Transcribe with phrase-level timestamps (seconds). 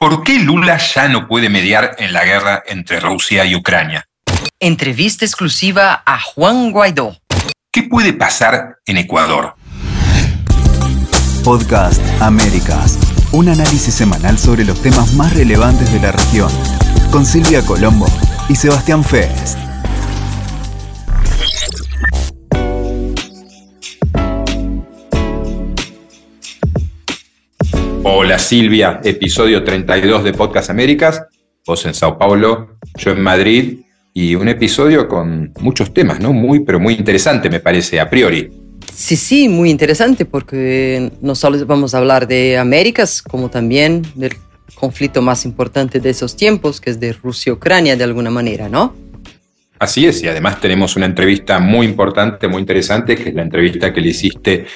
[0.00, 4.04] ¿Por qué Lula ya no puede mediar en la guerra entre Rusia y Ucrania?
[4.60, 7.16] Entrevista exclusiva a Juan Guaidó.
[7.72, 9.56] ¿Qué puede pasar en Ecuador?
[11.42, 12.96] Podcast Américas.
[13.32, 16.50] Un análisis semanal sobre los temas más relevantes de la región.
[17.10, 18.06] Con Silvia Colombo
[18.48, 19.67] y Sebastián Fest.
[28.28, 31.24] Hola Silvia, episodio 32 de Podcast Américas,
[31.66, 33.78] vos en Sao Paulo, yo en Madrid,
[34.12, 36.34] y un episodio con muchos temas, ¿no?
[36.34, 38.50] Muy, pero muy interesante me parece a priori.
[38.94, 44.34] Sí, sí, muy interesante porque no solo vamos a hablar de Américas, como también del
[44.74, 48.94] conflicto más importante de esos tiempos, que es de Rusia-Ucrania de alguna manera, ¿no?
[49.78, 53.90] Así es, y además tenemos una entrevista muy importante, muy interesante, que es la entrevista
[53.90, 54.66] que le hiciste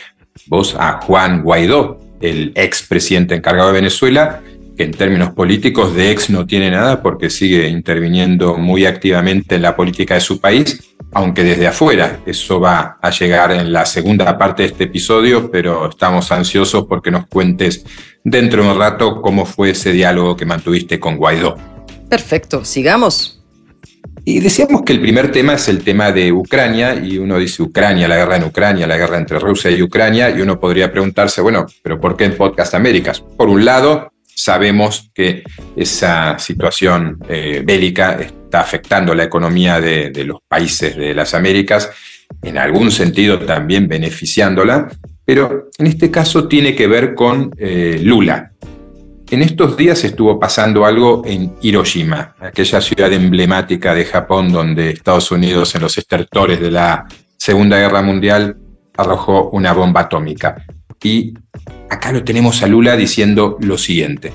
[0.47, 4.41] vos a Juan Guaidó, el expresidente encargado de Venezuela,
[4.77, 9.63] que en términos políticos de ex no tiene nada porque sigue interviniendo muy activamente en
[9.63, 12.21] la política de su país, aunque desde afuera.
[12.25, 17.11] Eso va a llegar en la segunda parte de este episodio, pero estamos ansiosos porque
[17.11, 17.85] nos cuentes
[18.25, 21.57] dentro de un rato cómo fue ese diálogo que mantuviste con Guaidó.
[22.09, 23.42] Perfecto, sigamos.
[24.25, 28.07] Y decíamos que el primer tema es el tema de Ucrania, y uno dice Ucrania,
[28.07, 31.67] la guerra en Ucrania, la guerra entre Rusia y Ucrania, y uno podría preguntarse, bueno,
[31.83, 33.21] pero ¿por qué en Podcast Américas?
[33.21, 35.43] Por un lado, sabemos que
[35.75, 41.91] esa situación eh, bélica está afectando la economía de, los países de las Américas,
[42.43, 44.89] en algún sentido también beneficiándola,
[45.25, 48.53] pero en este caso tiene que ver con eh, Lula,
[49.33, 55.31] en estos días estuvo pasando algo en Hiroshima, aquella ciudad emblemática de Japón donde Estados
[55.31, 57.07] Unidos en los estertores de la
[57.39, 58.59] Segunda Guerra Mundial
[58.95, 60.63] arrojó una bomba atómica.
[61.03, 61.33] Y
[61.89, 64.35] acá lo tenemos a Lula diciendo lo siguiente.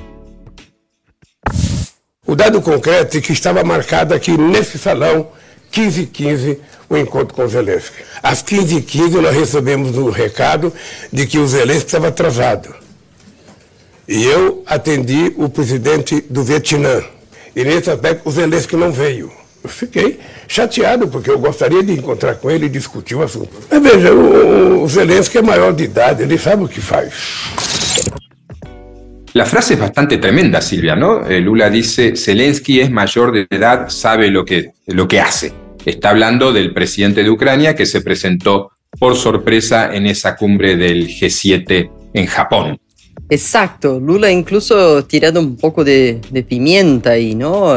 [2.26, 5.28] O dado concreto que estaba marcado aquí nesse salão
[5.70, 8.02] 15 o encontro Zelensky.
[8.23, 10.73] Às 15h15 nós recebemos um recado
[11.14, 12.86] de que o Zelensky estava atrasado.
[14.08, 17.02] E eu atendi o presidente do Vietnã.
[17.54, 19.30] E nesse aspecto o Zelensky não veio.
[19.62, 23.50] Eu fiquei chateado, porque eu gostaria de encontrar com ele e discutir o assunto.
[23.70, 27.14] Mas veja, o, o Zelensky é maior de idade, ele sabe o que faz.
[29.34, 31.28] La frase es bastante tremenda, Silvia, ¿no?
[31.28, 35.52] Eh, Lula dice, Zelensky es mayor de edad, sabe lo que, lo que hace.
[35.86, 41.08] Está hablando del presidente de Ucrania que se presentó por sorpresa en esa cumbre del
[41.08, 42.80] G7 en Japón.
[43.30, 47.76] Exacto, Lula incluso tirando un poco de, pimienta ahí, ¿no?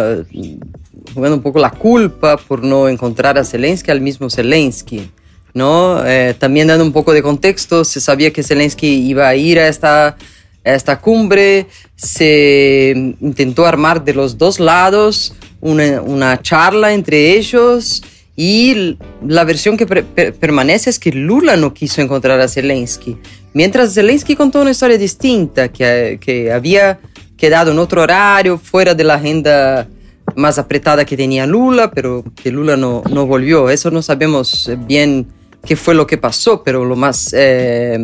[1.12, 5.10] Jugando un poco la culpa por no encontrar a Zelensky al mismo Zelensky,
[5.53, 6.06] ¿no?
[6.06, 9.66] Eh, también dando un poco de contexto, se sabía que Zelensky iba a ir a
[9.66, 10.16] esta,
[10.62, 11.66] esta cumbre,
[11.97, 18.03] se intentó armar de los dos lados una, una charla entre ellos
[18.37, 18.97] y
[19.27, 23.19] la versión que permanece es que Lula no quiso encontrar a Zelensky.
[23.53, 27.00] Mientras Zelensky contó una historia distinta, que, había
[27.37, 29.88] quedado en otro horario, fuera de la agenda
[30.37, 33.69] más apretada que tenía Lula, pero que Lula no, no volvió.
[33.71, 35.27] Eso no sabemos bien
[35.65, 37.99] qué fue lo que pasó, pero lo más, eh,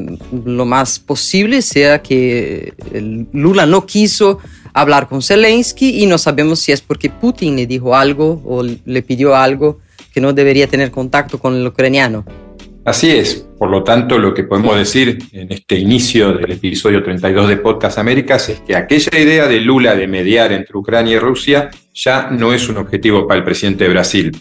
[0.44, 2.74] lo más posible sea que
[3.32, 4.38] Lula no quiso
[4.72, 9.02] hablar con Zelensky y no sabemos si es porque Putin le dijo algo o le
[9.02, 9.78] pidió algo
[10.12, 12.24] que no debería tener contacto con el ucraniano.
[12.86, 17.48] Así es, por lo tanto lo que podemos decir en este inicio del episodio 32
[17.48, 21.68] de Podcast Américas es que aquella idea de Lula de mediar entre Ucrania y Rusia
[21.92, 24.40] ya no es un objetivo para el presidente de Brasil.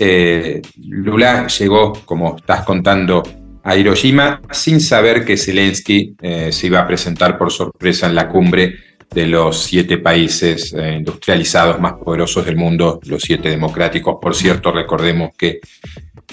[0.00, 3.22] Eh, Lula llegó, como estás contando,
[3.62, 8.28] a Hiroshima sin saber que Zelensky eh, se iba a presentar por sorpresa en la
[8.28, 8.74] cumbre
[9.14, 14.16] de los siete países eh, industrializados más poderosos del mundo, los siete democráticos.
[14.20, 15.60] Por cierto, recordemos que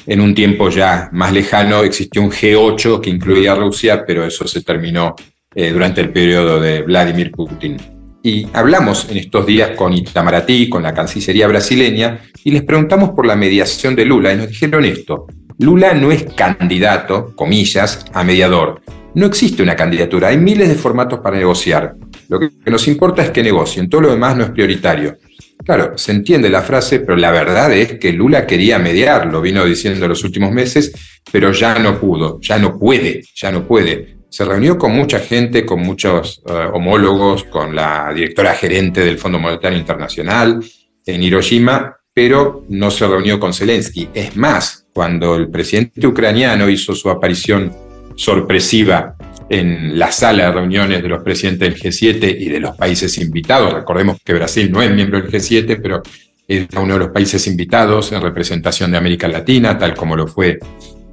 [0.06, 4.48] en un tiempo ya más lejano existió un G8 que incluía a Rusia, pero eso
[4.48, 5.16] se terminó
[5.56, 7.78] eh, durante el periodo de Vladimir Putin.
[8.22, 13.26] Y hablamos en estos días con Itamaraty, con la Cancillería brasileña, y les preguntamos por
[13.26, 15.28] la mediación de Lula, y nos dijeron esto,
[15.60, 18.82] Lula no es candidato, comillas, a mediador.
[19.16, 21.96] No existe una candidatura, hay miles de formatos para negociar.
[22.30, 25.18] Lo que nos importa es que negocien, todo lo demás no es prioritario.
[25.66, 29.64] Claro, se entiende la frase, pero la verdad es que Lula quería mediar, lo vino
[29.64, 30.92] diciendo en los últimos meses,
[31.32, 34.18] pero ya no pudo, ya no puede, ya no puede.
[34.30, 39.40] Se reunió con mucha gente, con muchos eh, homólogos, con la directora gerente del Fondo
[39.40, 40.60] Monetario Internacional
[41.06, 44.10] en Hiroshima, pero no se reunió con Zelensky.
[44.14, 47.72] Es más, cuando el presidente ucraniano hizo su aparición
[48.16, 49.16] sorpresiva
[49.50, 53.74] en la sala de reuniones de los presidentes del G7 y de los países invitados.
[53.74, 56.02] Recordemos que Brasil no es miembro del G7, pero
[56.48, 60.60] es uno de los países invitados en representación de América Latina, tal como lo fue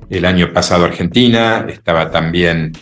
[0.09, 1.67] el año pasado Argentina.
[1.69, 2.73] Estaba también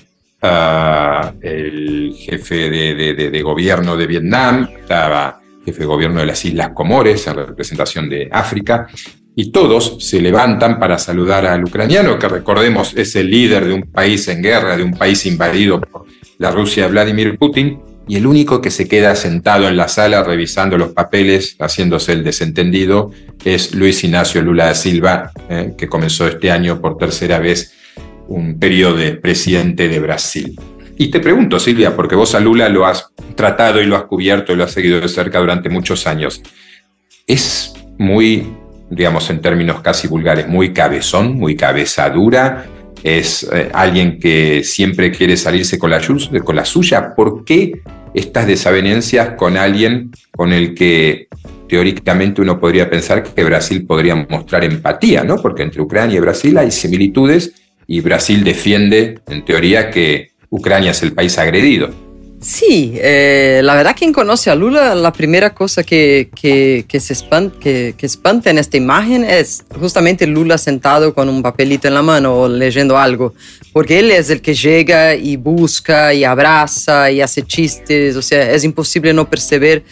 [0.43, 6.71] uh, el jefe de, de, gobierno de Vietnam, estaba jefe de gobierno de las Islas
[6.75, 8.89] Comores en representación de África.
[9.41, 13.83] Y todos se levantan para saludar al ucraniano, que recordemos es el líder de un
[13.83, 16.07] país en guerra, de un país invadido por
[16.39, 20.77] la Rusia, Vladimir Putin, y el único que se queda sentado en la sala revisando
[20.77, 23.13] los papeles, haciéndose el desentendido,
[23.45, 27.75] es Luis Ignacio Lula da Silva, eh, que comenzó este año por tercera vez
[28.27, 30.59] un periodo de presidente de Brasil.
[30.97, 34.53] Y te pregunto, Silvia, porque vos a Lula lo has tratado y lo has cubierto
[34.53, 36.43] y lo has seguido de cerca durante muchos años.
[37.25, 38.45] ¿Es muy,
[38.91, 42.67] digamos en términos casi vulgares, muy cabezón, muy cabezadura?
[43.03, 46.01] ¿Es eh, alguien que siempre quiere salirse con la,
[46.45, 47.15] con la suya?
[47.15, 47.81] ¿Por qué
[48.15, 51.29] estas desavenencias con alguien con el que
[51.69, 55.37] teóricamente uno podría pensar que Brasil podría mostrar empatía, ¿no?
[55.37, 57.55] Porque entre Ucrania y Brasil hay similitudes
[57.87, 62.08] y Brasil defiende, en teoría, que Ucrania es el país agredido.
[62.41, 67.13] Sí, eh, la verdad quien conoce a Lula, la primera cosa que, que, que se
[67.13, 71.95] espanta, que, que, espanta en esta imagen es justamente Lula sentado con un papelito en
[71.95, 73.35] la mano o leyendo algo,
[73.73, 78.53] porque él es el que llega y busca y abraza y hace chistes, o sea,
[78.53, 79.83] es imposible no perceber,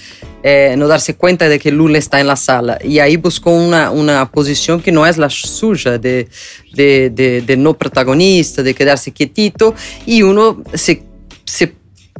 [0.44, 2.78] eh, no darse cuenta de que Lula está en la sala.
[2.84, 6.28] Y ahí buscó una, una posición que no es la suya, de,
[6.72, 9.74] de, de, de no protagonista, de quedarse quietito,
[10.06, 11.02] y uno se,
[11.44, 11.74] se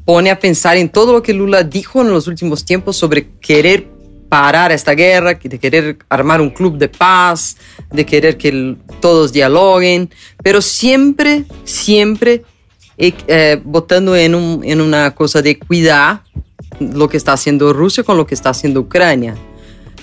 [0.06, 3.88] pone a pensar en todo lo que Lula dijo en los últimos tiempos sobre querer
[4.28, 7.56] parar esta guerra, de querer armar un club de paz,
[7.90, 10.08] de querer que todos dialoguen,
[10.42, 12.44] pero siempre, siempre
[12.96, 16.22] eh, eh, votando en, un, en una cosa de cuidar
[16.78, 19.36] lo que está haciendo Rusia con lo que está haciendo Ucrania.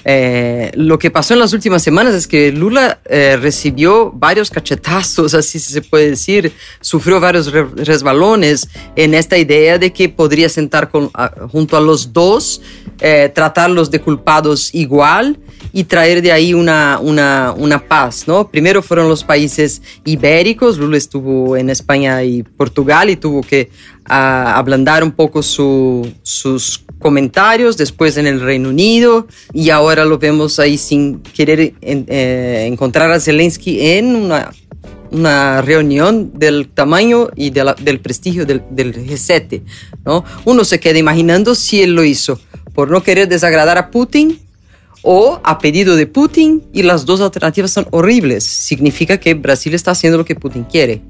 [0.05, 5.33] Eh, lo que pasó en las últimas semanas es que Lula eh, recibió varios cachetazos,
[5.33, 6.51] así se puede decir,
[6.81, 11.09] sufrió varios resbalones en esta idea de que podría sentar con,
[11.51, 12.61] junto a los dos,
[12.99, 15.37] eh, tratarlos de culpados igual
[15.71, 18.49] y traer de ahí una, una, una, paz, ¿no?
[18.49, 23.69] Primero fueron los países ibéricos, Lula estuvo en España y Portugal y tuvo que
[24.09, 30.17] uh, ablandar un poco su, sus comentarios, después en el Reino Unido y ahora lo
[30.17, 34.51] vemos ahí sin querer en, eh, encontrar a Zelensky en una,
[35.11, 39.61] una reunión del tamaño y de la, del prestigio del, del G7.
[40.05, 40.23] ¿no?
[40.45, 42.39] Uno se queda imaginando si él lo hizo
[42.73, 44.39] por no querer desagradar a Putin
[45.03, 48.43] o a pedido de Putin y las dos alternativas son horribles.
[48.43, 51.01] Significa que Brasil está haciendo lo que Putin quiere.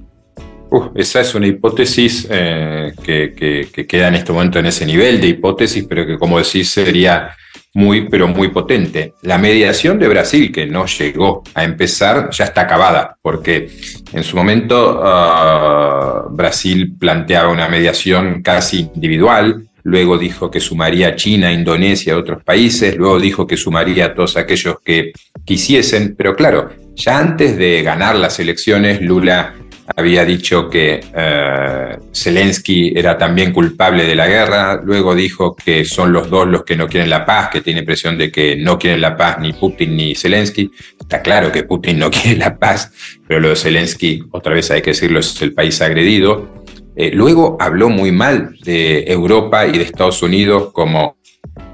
[0.70, 4.88] Uh, esa es una hipótesis eh, que, que, que, queda en este momento en ese
[4.88, 7.36] nivel de hipótesis, pero que como decís sería
[7.76, 9.14] muy, pero muy potente.
[9.22, 13.70] La mediación de Brasil, que no llegó a empezar, ya está acabada, porque
[14.12, 21.16] en su momento uh, Brasil planteaba una mediación casi individual, luego dijo que sumaría a
[21.16, 25.12] China, Indonesia, otros países, luego dijo que sumaría a todos aquellos que
[25.46, 29.54] quisiesen, pero claro, ya antes de ganar las elecciones, Lula
[29.96, 36.14] había dicho que uh, Zelensky era también culpable de la guerra, luego dijo que son
[36.14, 39.02] los dos los que no quieren la paz, que tiene presión de que no quieren
[39.02, 40.72] la paz ni Putin ni Zelensky.
[41.00, 42.92] Está claro que Putin no quiere la paz,
[43.28, 46.63] pero lo de Zelensky, otra vez hay que decirlo, es el país agredido.
[46.96, 51.18] Eh, luego habló muy mal de Europa y de Estados Unidos como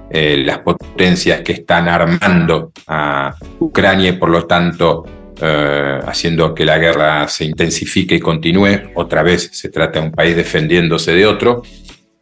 [0.09, 5.05] eh, las potencias que están armando a Ucrania y por lo tanto
[5.41, 8.91] eh, haciendo que la guerra se intensifique y continúe.
[8.95, 11.63] Otra vez se trata de un país defendiéndose de otro.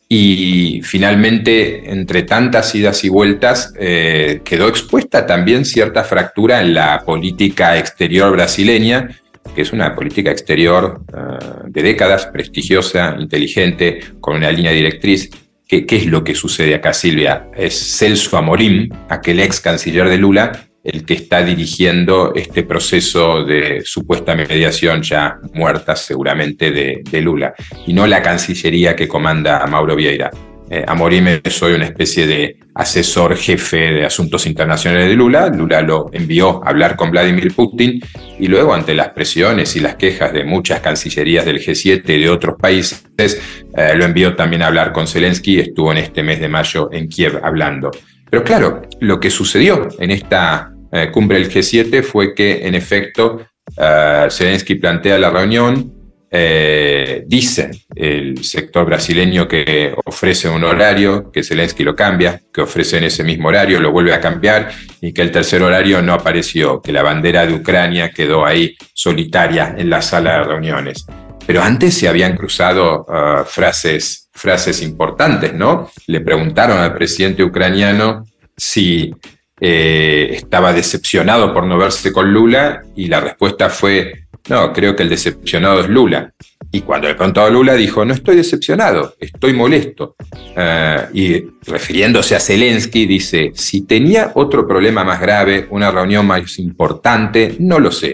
[0.10, 7.77] Y finalmente, entre tantas idas y vueltas, quedó expuesta también cierta fractura en la política
[7.77, 9.10] exterior brasileña,
[9.56, 15.30] que es una política exterior uh, de décadas, prestigiosa, inteligente, con una línea directriz.
[15.68, 17.50] ¿Qué, ¿Qué, es lo que sucede acá, Silvia?
[17.56, 23.82] Es Celso Amorim, aquel ex canciller de Lula, el que está dirigiendo este proceso de
[23.84, 27.54] supuesta mediación ya muerta seguramente de, de Lula,
[27.86, 30.32] y no la Cancillería que comanda a Mauro Vieira.
[30.69, 35.47] Eh, Amorim soy una especie de asesor jefe de asuntos internacionales de Lula.
[35.47, 38.01] Lula lo envió a hablar con Vladimir Putin
[38.38, 42.29] y luego ante las presiones y las quejas de muchas cancillerías del G7 y de
[42.29, 46.39] otros países, eh, lo envió también a hablar con Zelensky y estuvo en este mes
[46.39, 47.89] de mayo en Kiev hablando.
[48.29, 53.41] Pero claro, lo que sucedió en esta eh, cumbre del G7 fue que, en efecto,
[53.77, 55.93] eh, Zelensky plantea la reunión,
[56.39, 63.00] Eh, dice el sector brasileño que ofrece un horario, que Zelensky lo cambia, que ofrece
[63.00, 64.70] en ese mismo horario, lo vuelve a cambiar
[65.01, 69.74] y que el tercer horario no apareció, que la bandera de Ucrania quedó ahí solitaria
[69.75, 71.08] en la sala de reuniones.
[71.48, 75.89] Pero antes se habían cruzado uh, frases, frases importantes, ¿no?
[76.06, 78.25] Le preguntaron al presidente ucraniano
[78.56, 79.12] si
[79.60, 85.04] eh, estaba decepcionado por no verse con Lula y la respuesta fue, no, creo que
[85.04, 86.34] el decepcionado es Lula.
[86.72, 90.16] Y cuando le preguntó Lula dijo, no estoy decepcionado, estoy molesto.
[90.56, 96.60] Uh, y refiriéndose a Zelensky, dice, si tenía otro problema más grave, una reunión más
[96.60, 98.13] importante, no lo sé.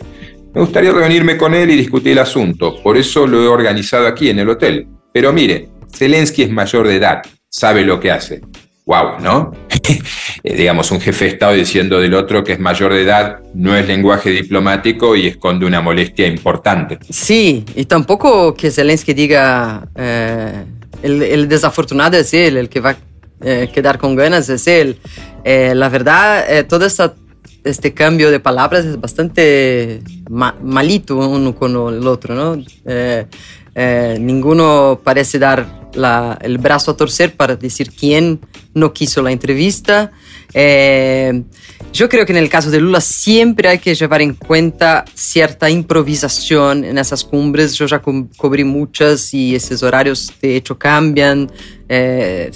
[0.54, 4.30] Me gustaría reunirme con él y discutir el asunto, por eso lo he organizado aquí
[4.30, 4.88] en el hotel.
[5.12, 8.42] Pero mire, Zelensky es mayor de edad, sabe lo que hace
[8.86, 9.52] wow, ¿no?
[10.46, 13.78] Eh, digamos, un jefe de Estado diciendo del otro que es mayor de edad no
[13.78, 17.00] es lenguaje diplomático y esconde una molestia importante.
[17.10, 20.66] Sí, y tampoco que Zelensky diga eh,
[21.02, 22.98] el, desafortunado es él, el que va a
[23.42, 24.98] eh, quedar con ganas es él.
[25.46, 26.86] la verdad, todo
[27.64, 32.62] este cambio de palabras es bastante malito uno con el otro, ¿no?
[33.76, 35.84] Ninguno parece dar
[36.42, 38.40] el brazo a torcer para decir quién
[38.74, 40.12] no quiso la entrevista.
[40.54, 41.44] Eh,
[41.92, 45.70] yo creo que en el caso de Lula siempre hay que llevar en cuenta cierta
[45.70, 47.76] improvisación en esas cumbres.
[47.76, 51.52] Yo ya cubrí muchas y esos horarios de hecho cambian.
[51.88, 52.50] Eh,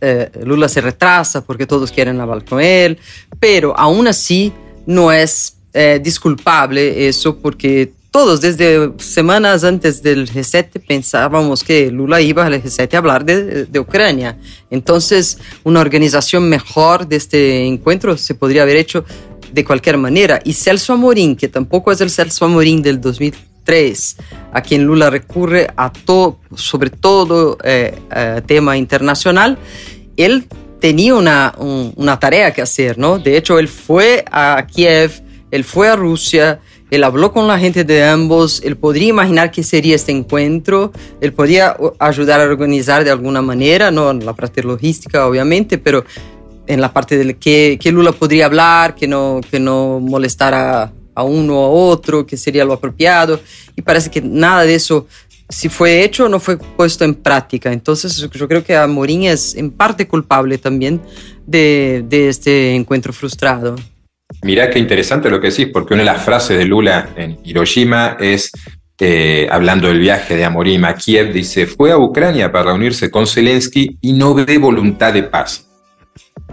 [0.00, 2.98] eh, Lula se retrasa porque todos quieren hablar con él,
[3.38, 4.52] pero aún así
[4.86, 5.56] no es
[6.02, 12.94] disculpable eso porque todos desde semanas antes del G7 pensábamos que Lula iba al G7
[12.94, 14.36] a hablar de, Ucrania.
[14.70, 19.04] Entonces, una organización mejor de este encuentro se podría haber hecho
[19.52, 20.40] de cualquier manera.
[20.44, 24.16] Y Celso Amorín, que tampoco es el Celso Amorín del 2003,
[24.52, 29.56] a quien Lula recurre a todo, sobre todo eh, eh, tema internacional,
[30.16, 30.46] él
[30.80, 33.18] tenía una, una tarea que hacer, ¿no?
[33.18, 36.60] De hecho, él fue a Kiev, él fue a Rusia,
[36.90, 41.32] él habló con la gente de ambos, él podría imaginar qué sería este encuentro, él
[41.32, 46.04] podría ayudar a organizar de alguna manera, no en la parte logística obviamente, pero
[46.66, 51.22] en la parte de que, que Lula podría hablar, que no, que no molestara a
[51.22, 53.40] uno o a otro, que sería lo apropiado.
[53.76, 55.06] Y parece que nada de eso,
[55.48, 57.72] si fue hecho, no fue puesto en práctica.
[57.72, 61.00] Entonces yo creo que Amorín es en parte culpable también
[61.46, 63.76] de, de este encuentro frustrado.
[64.42, 68.16] Mirá qué interesante lo que decís, porque una de las frases de Lula en Hiroshima
[68.20, 68.50] es,
[68.98, 73.26] eh, hablando del viaje de Amorim a Kiev, dice, fue a Ucrania para reunirse con
[73.26, 75.66] Zelensky y no ve voluntad de paz.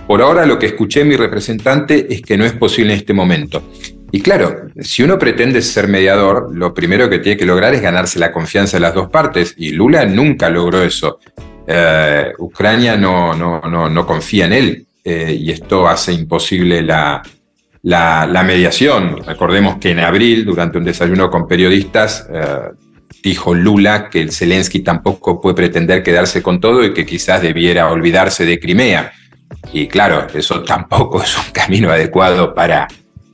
[0.06, 3.64] Por ahora lo que escuché mi representante es que no es posible en este momento.
[4.12, 8.20] Y claro, si uno pretende ser mediador, lo primero que tiene que lograr es ganarse
[8.20, 11.20] la confianza de las dos partes, y Lula nunca logró eso.
[11.68, 17.22] Eh, Ucrania no, no, no, no, confía en él, eh, y esto hace imposible la,
[17.84, 19.24] la, mediación.
[19.26, 22.72] Recordemos que en abril, durante un desayuno con periodistas, eh,
[23.24, 27.90] dijo Lula que el Zelensky tampoco puede pretender quedarse con todo y que quizás debiera
[27.90, 29.12] olvidarse de Crimea.
[29.74, 32.88] Y claro, eso tampoco es un camino adecuado para,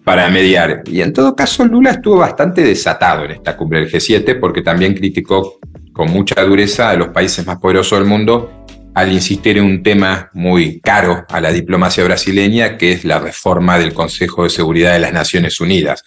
[0.04, 0.84] para mediar.
[0.86, 4.94] Y en todo caso, Lula estuvo bastante desatado en esta cumbre del G7 porque también
[4.94, 5.60] criticó
[5.92, 8.64] con mucha dureza a los países más poderosos del mundo
[8.96, 13.78] al insistir en un tema muy caro a la diplomacia brasileña, que es la reforma
[13.78, 16.04] del Consejo de Seguridad de las Naciones Unidas.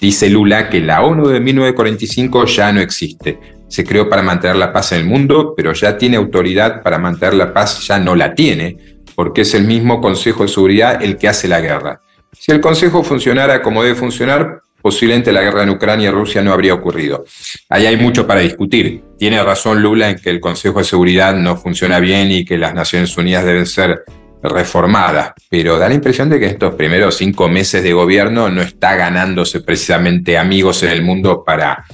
[0.00, 3.38] Dice Lula que la ONU de 1945 ya no existe.
[3.68, 7.34] Se creó para mantener la paz en el mundo, pero ya tiene autoridad para mantener
[7.34, 8.76] la paz, ya no la tiene,
[9.14, 12.00] porque es el mismo Consejo de Seguridad el que hace la guerra.
[12.38, 16.52] Si el Consejo funcionara como debe funcionar, posiblemente la guerra en Ucrania y Rusia no
[16.52, 17.24] habría ocurrido.
[17.68, 19.02] Ahí hay mucho para discutir.
[19.18, 22.74] Tiene razón Lula en que el Consejo de Seguridad no funciona bien y que las
[22.74, 24.04] Naciones Unidas deben ser
[24.42, 28.94] reformadas, pero da la impresión de que estos primeros cinco meses de gobierno no está
[28.94, 31.84] ganándose precisamente amigos en el mundo para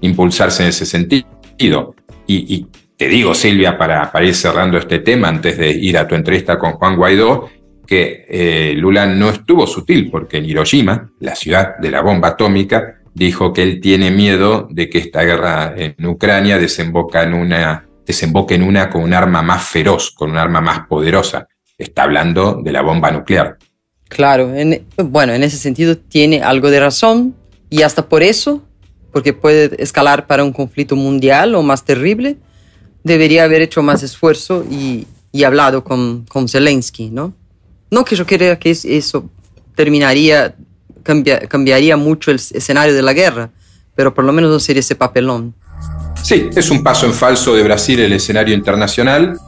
[0.00, 1.94] impulsarse en ese sentido.
[2.26, 6.14] Y, te digo, Silvia, para, para ir cerrando este tema, antes de ir a tu
[6.14, 7.50] entrevista con Juan Guaidó,
[7.86, 13.00] que eh, Lula no estuvo sutil, porque en Hiroshima, la ciudad de la bomba atómica,
[13.14, 18.54] dijo que él tiene miedo de que esta guerra en Ucrania desemboca en una, desemboque
[18.54, 21.46] en una con un arma más feroz, con un arma más poderosa.
[21.78, 23.58] Está hablando de la bomba nuclear.
[24.08, 24.52] Claro,
[25.04, 27.34] bueno, en ese sentido tiene algo de razón
[27.70, 28.62] y hasta por eso,
[29.12, 32.36] porque puede escalar para un conflicto mundial o más terrible,
[33.02, 37.34] debería haber hecho más esfuerzo y, y hablado con, con Zelensky, ¿no?
[37.94, 39.30] No que yo crea que eso
[39.76, 40.56] terminaría,
[41.48, 43.50] cambiaría mucho el escenario de la guerra,
[43.94, 45.54] pero por lo menos no sería ese papelón.
[46.20, 49.38] Sí, es un paso en falso de Brasil el escenario internacional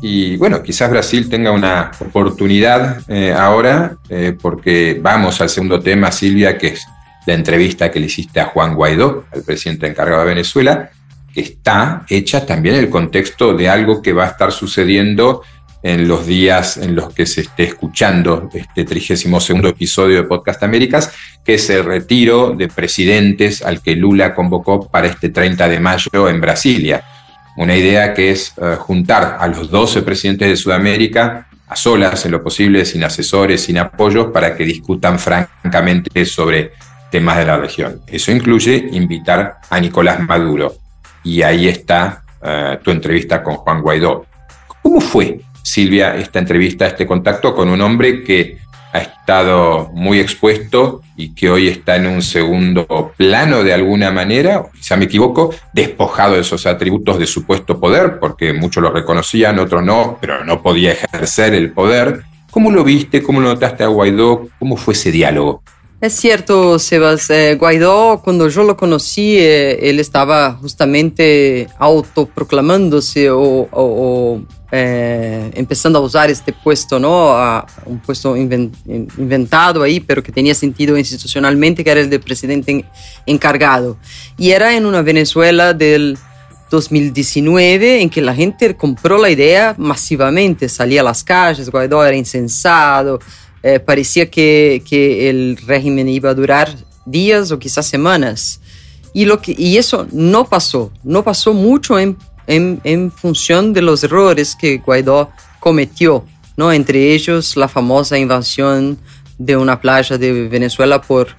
[0.00, 6.12] y bueno, quizás Brasil tenga una oportunidad eh, ahora eh, porque vamos al segundo tema,
[6.12, 6.86] Silvia, que es
[7.26, 10.90] la entrevista que le hiciste a Juan Guaidó, al presidente encargado de Venezuela,
[11.34, 15.42] que está hecha también en el contexto de algo que va a estar sucediendo
[15.82, 21.12] en los días en los que se esté escuchando este 32 episodio de Podcast Américas,
[21.44, 26.28] que es el retiro de presidentes al que Lula convocó para este 30 de mayo
[26.28, 27.04] en Brasilia.
[27.56, 32.32] Una idea que es eh, juntar a los 12 presidentes de Sudamérica a solas, en
[32.32, 36.72] lo posible, sin asesores, sin apoyos, para que discutan francamente sobre
[37.10, 38.02] temas de la región.
[38.06, 40.74] Eso incluye invitar a Nicolás Maduro.
[41.24, 44.26] Y ahí está eh, tu entrevista con Juan Guaidó.
[44.82, 48.58] ¿Cómo fue Silvia, esta entrevista, este contacto con un hombre que
[48.92, 54.64] ha estado muy expuesto y que hoy está en un segundo plano de alguna manera,
[54.72, 59.82] quizá me equivoco, despojado de esos atributos de supuesto poder, porque muchos lo reconocían, otros
[59.82, 62.22] no, pero no podía ejercer el poder.
[62.52, 63.20] ¿Cómo lo viste?
[63.20, 64.48] ¿Cómo lo notaste a Guaidó?
[64.60, 65.64] ¿Cómo fue ese diálogo?
[66.06, 67.28] Es cierto, Sebas.
[67.30, 75.98] Eh, Guaidó, cuando yo lo conocí, eh, él estaba justamente autoproclamándose o, o, eh, empezando
[75.98, 77.30] a usar este puesto, ¿no?
[77.32, 82.84] A, un puesto inventado ahí, pero que tenía sentido institucionalmente, que era el de presidente
[83.26, 83.96] encargado.
[84.38, 86.16] Y era en una Venezuela del
[86.70, 92.16] 2019 en que la gente compró la idea masivamente, salía a las calles, Guaidó era
[92.16, 93.18] insensado
[93.68, 96.72] eh, parecía que, que, el régimen iba a durar
[97.04, 98.60] días o quizás semanas.
[99.12, 103.82] Y, lo que, y eso no pasó, no pasó mucho en, en, en función de
[103.82, 106.24] los errores que Guaidó cometió,
[106.56, 106.72] ¿no?
[106.72, 108.98] entre ellos la famosa invasión
[109.36, 111.30] de una playa de Venezuela por,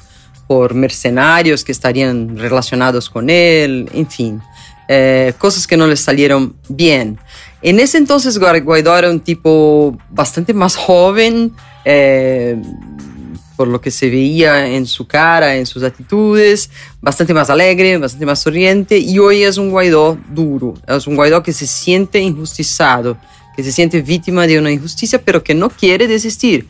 [0.47, 4.41] por mercenarios que estarían relacionados con él, en fin,
[4.89, 7.19] eh, cosas que no le salieron bien.
[7.61, 11.53] En ese entonces Guaidó era un tipo bastante más joven,
[11.89, 12.61] eh,
[13.55, 16.69] por lo que se veía en su cara, en sus actitudes,
[17.01, 21.41] bastante más alegre, bastante más sonriente, y hoy es un Guaidó duro, es un Guaidó
[21.41, 23.17] que se siente injustizado,
[23.55, 26.67] que se siente víctima de una injusticia, pero que no quiere desistir.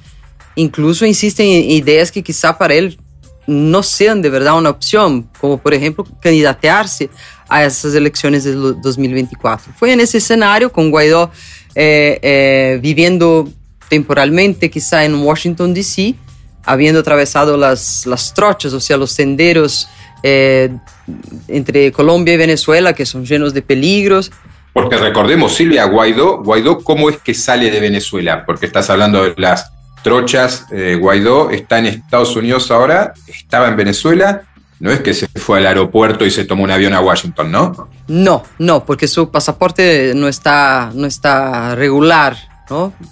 [0.55, 2.99] Incluso insiste en ideas que quizá para él
[3.47, 7.09] no sean de verdad una opción, como por ejemplo candidatearse
[7.49, 9.73] a esas elecciones de 2024.
[9.75, 11.31] Fue en ese escenario con Guaidó
[11.73, 13.49] eh, eh, viviendo
[13.89, 16.15] temporalmente quizá en Washington, D.C.,
[16.63, 19.87] habiendo atravesado las, las trochas, o sea, los senderos
[20.21, 20.69] eh,
[21.47, 24.31] entre Colombia y Venezuela, que son llenos de peligros.
[24.73, 28.45] Porque recordemos, Silvia, Guaidó, Guaidó, ¿cómo es que sale de Venezuela?
[28.45, 29.71] Porque estás hablando de las
[30.03, 34.43] trochas, eh, Guaidó está en Estados Unidos ahora, estaba en Venezuela,
[34.79, 37.89] no es que se fue al aeropuerto y se tomó un avión a Washington, ¿no?
[38.07, 42.37] No, no, porque su pasaporte no está, no está regular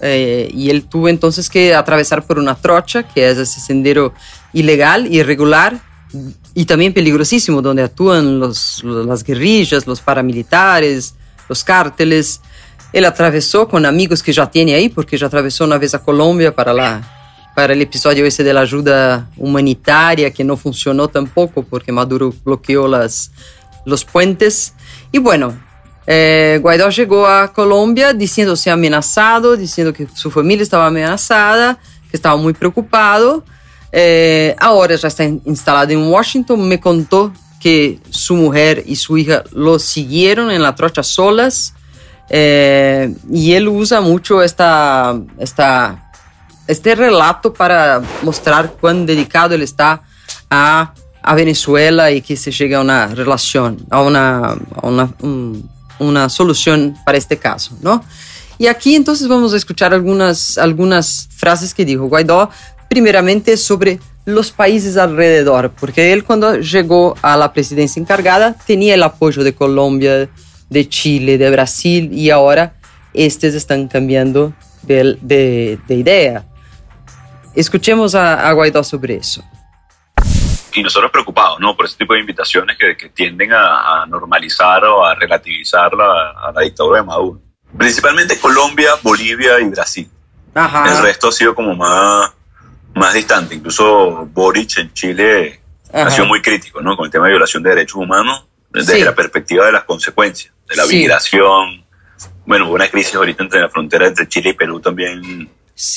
[0.01, 4.13] eh, y él tuvo entonces que atravesar por una trocha, que es ese sendero
[4.53, 5.79] ilegal, irregular
[6.53, 11.15] y también peligrosísimo, donde actúan los, las guerrillas, los paramilitares,
[11.49, 12.41] los cárteles.
[12.93, 16.55] Él atravesó con amigos que ya tiene ahí, porque ya atravesó una vez a Colombia
[16.55, 21.91] para, la, para el episodio ese de la ayuda humanitaria, que no funcionó tampoco, porque
[21.91, 23.31] Maduro bloqueó las,
[23.85, 24.73] los puentes.
[25.11, 25.57] Y bueno,
[26.07, 32.35] eh, Guaidó llegó a Colombia diciéndose amenazado, diciendo que su familia estaba amenazada, que estaba
[32.37, 33.43] muy preocupado.
[33.91, 36.67] Eh, ahora ya está instalado en Washington.
[36.67, 41.73] Me contó que su mujer y su hija lo siguieron en la trocha solas.
[42.29, 46.11] Eh, y él usa mucho esta, esta,
[46.67, 50.01] este relato para mostrar cuán dedicado él está
[50.49, 55.69] a, a Venezuela y que se llega a una relación, a una, a una un,
[55.99, 58.03] una solución para este caso, ¿no?
[58.57, 62.49] Y aquí entonces vamos a escuchar algunas, algunas frases que dijo Guaidó,
[62.89, 69.03] primeramente sobre los países alrededor, porque él cuando llegó a la presidencia encargada tenía el
[69.03, 70.29] apoyo de Colombia,
[70.69, 72.73] de Chile, de Brasil y ahora
[73.13, 74.53] estos están cambiando
[74.83, 76.45] de, de, de idea.
[77.53, 79.43] Escuchemos a Guaidó sobre eso
[80.75, 81.75] y nosotros preocupados ¿no?
[81.75, 86.51] por ese tipo de invitaciones que, que tienden a, normalizar o a relativizar la, a
[86.53, 87.41] la dictadura de Maduro.
[87.77, 90.09] Principalmente Colombia, Bolivia y Brasil.
[90.53, 92.31] El resto ha sido como más,
[92.93, 93.55] más distante.
[93.55, 95.61] Incluso Boric en Chile
[95.91, 96.95] ha sido muy crítico ¿no?
[96.95, 100.75] con el tema de violación de derechos humanos desde la perspectiva de las consecuencias, de
[100.75, 101.85] la migración.
[102.45, 105.49] Bueno, hubo una crisis ahorita entre la frontera entre Chile y Perú también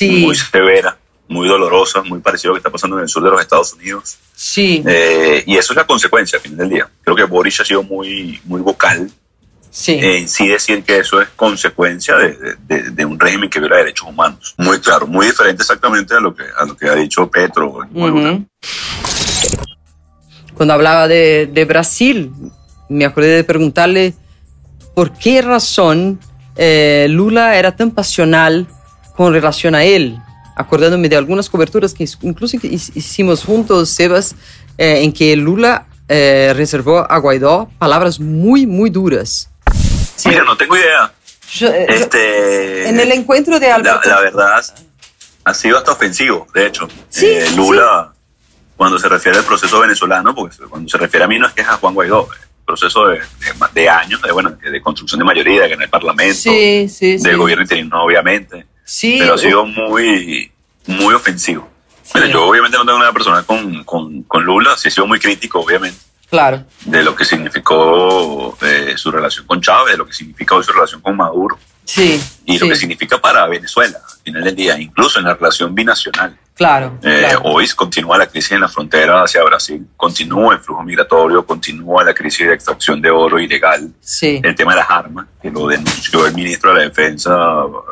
[0.02, 0.96] muy severa
[1.28, 3.74] muy dolorosa, muy parecido a lo que está pasando en el sur de los Estados
[3.74, 4.16] Unidos.
[4.34, 4.82] Sí.
[4.86, 6.88] Eh, y eso es la consecuencia al final del día.
[7.02, 9.10] Creo que Boris ha sido muy, muy vocal
[9.70, 9.98] Sí.
[10.00, 14.08] en sí decir que eso es consecuencia de, de- de un régimen que viola derechos
[14.08, 14.54] humanos.
[14.56, 17.80] Muy claro, muy diferente exactamente a lo que, a lo que ha dicho Petro.
[17.92, 18.32] Lula.
[18.32, 18.46] Ujú.
[20.54, 22.32] Cuando hablaba de, de Brasil,
[22.88, 24.14] me acordé de preguntarle
[24.94, 26.18] por qué razón
[26.56, 28.66] eh, Lula era tan pasional
[29.16, 30.18] con relación a él,
[30.58, 34.34] acordándome de algunas coberturas que incluso hicimos juntos, Sebas,
[34.76, 39.50] eh, en que Lula eh, reservó a Guaidó palabras muy, muy duras.
[40.16, 40.30] Sí.
[40.30, 41.12] Mira, no tengo idea.
[41.52, 44.08] Yo, eh, Este, en el encuentro de la, Alberto...
[44.08, 44.64] la verdad
[45.44, 46.88] ha sido hasta ofensivo, de hecho.
[47.08, 48.12] Sí, Eh, Lula,
[48.76, 51.62] cuando se refiere al proceso venezolano, porque cuando se refiere a mí no es que
[51.62, 52.28] es a Juan Guaidó,
[52.66, 53.22] proceso de, de,
[53.72, 58.66] de años, de, bueno, de construcción de mayoría, ganar el Parlamento, del gobierno interino, obviamente.
[58.88, 60.50] Sí, pero ha sido muy,
[60.86, 61.68] muy ofensivo.
[62.14, 65.20] Mira, yo obviamente no tengo nada personal con, con, con Lula, sí he sido muy
[65.20, 65.98] crítico, obviamente,
[66.30, 66.64] claro.
[66.86, 70.72] de lo que significó eh, su relación con Chávez, de lo que significa hoy su
[70.72, 72.18] relación con Maduro Sí.
[72.46, 76.38] y lo que significa para Venezuela, al final del día, incluso en la relación binacional.
[76.58, 76.98] Claro.
[77.04, 77.42] Eh, claro.
[77.44, 82.12] Hoy continúa la crisis en la frontera hacia Brasil, continúa el flujo migratorio, continúa la
[82.12, 84.40] crisis de extracción de oro ilegal, Sí.
[84.42, 87.32] el tema de las armas, que lo denunció el ministro de la Defensa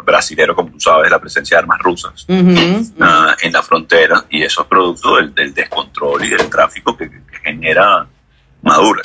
[0.05, 2.91] brasilero, como tú sabes, la presencia de armas rusas Ujú.
[3.01, 7.09] ah, en la frontera, y eso es producto del, del descontrol y del tráfico que,
[7.09, 8.05] que genera
[8.63, 9.01] Maduro.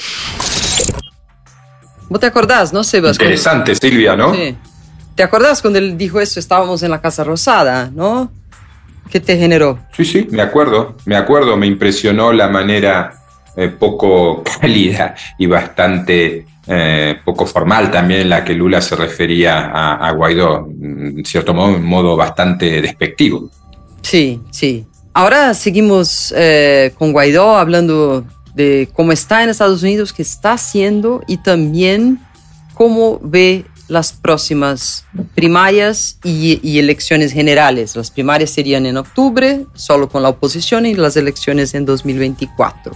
[2.10, 3.17] ¿Vos te acordás, no, Sebas?
[3.17, 4.34] Cuando- Interesante, Silvia, ¿no?
[4.34, 4.58] Sí.
[5.15, 6.39] ¿Te acordás cuando él dijo eso?
[6.39, 8.32] Estábamos en la Casa Rosada, ¿no?
[9.10, 9.80] ¿Qué te generó?
[9.94, 13.14] Sí, sí, me acuerdo, me acuerdo, me impresionó la manera
[13.56, 19.72] eh, poco cálida y bastante eh, poco formal también en la que Lula se refería
[19.72, 23.50] a, a Guaidó, en cierto modo, un modo bastante despectivo.
[24.02, 24.86] Sí, sí.
[25.14, 28.24] Ahora seguimos eh, con Guaidó hablando
[28.56, 32.20] de cómo está en Estados Unidos, qué está haciendo y también
[32.74, 37.97] cómo ve las próximas primarias y, y elecciones generales.
[37.97, 42.95] Las primarias serían en octubre, solo con la oposición, y las elecciones en 2024.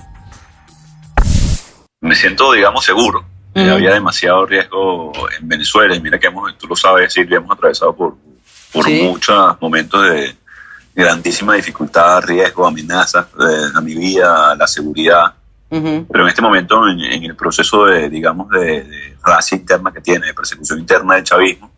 [1.99, 3.25] Me siento, digamos, seguro.
[3.53, 3.73] Eh, Ujú.
[3.73, 7.93] había demasiado riesgo en Venezuela, y mira que hemos, tú lo sabes, Silvia, hemos atravesado
[7.93, 8.15] por,
[8.71, 9.01] por Sí.
[9.03, 10.34] muchos momentos de
[10.95, 15.34] grandísima dificultad, riesgo, amenazas eh, a mi vida, a la seguridad.
[16.12, 20.02] Pero en este momento, en, en el proceso de, digamos, de, de raza interna que
[20.02, 21.72] tiene, de persecución interna del chavismo,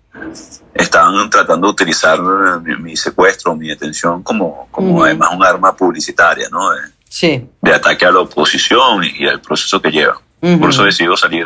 [0.73, 5.75] están tratando de utilizar eh, mi, mi secuestro, mi detención como, como además un arma
[5.75, 6.71] publicitaria, ¿no?
[6.71, 6.79] De,
[7.09, 7.49] Sí.
[7.61, 10.19] de ataque a la oposición y, al proceso que lleva.
[10.41, 10.59] Ujú.
[10.59, 11.45] Por eso decido salir,